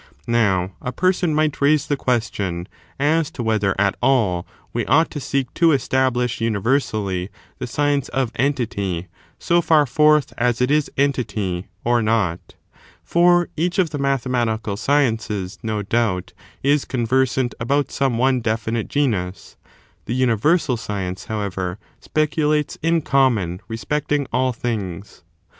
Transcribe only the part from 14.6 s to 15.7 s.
sci ences,